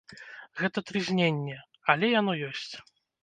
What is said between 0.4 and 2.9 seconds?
Гэта трызненне, але яно ёсць.